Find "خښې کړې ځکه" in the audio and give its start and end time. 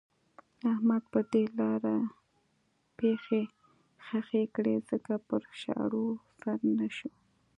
4.05-5.13